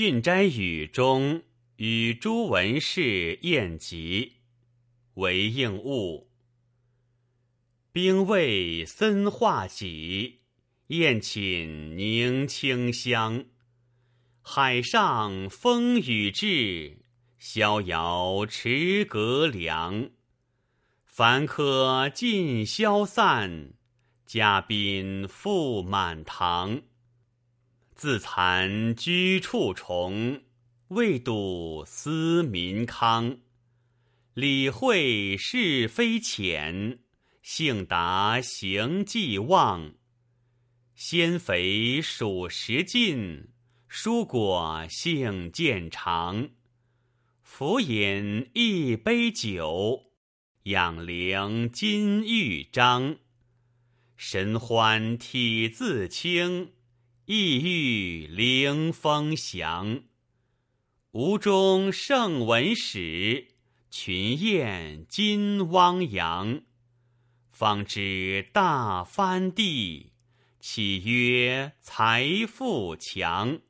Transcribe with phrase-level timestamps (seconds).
[0.00, 1.42] 郡斋语中
[1.76, 4.36] 与诸文士宴集，
[5.16, 6.30] 为应物。
[7.92, 10.38] 兵卫森化戟，
[10.86, 13.44] 宴寝凝清香。
[14.40, 17.00] 海上风雨至，
[17.38, 20.08] 逍遥持阁凉。
[21.04, 23.74] 凡客尽消散，
[24.24, 26.80] 嘉宾复满堂。
[28.00, 30.40] 自惭居处重，
[30.88, 33.40] 未睹思民康。
[34.32, 37.00] 理会是非浅，
[37.42, 39.92] 性达行迹忘。
[40.94, 43.50] 鲜肥属食尽，
[43.86, 46.48] 蔬果性渐长。
[47.42, 50.04] 浮饮一杯酒，
[50.62, 53.18] 养灵金玉章。
[54.16, 56.72] 神欢体自清。
[57.32, 60.02] 意欲凌风翔，
[61.12, 63.46] 吴中圣文史，
[63.88, 66.62] 群雁金汪洋。
[67.52, 70.10] 方知大藩地，
[70.58, 73.60] 岂曰财富强？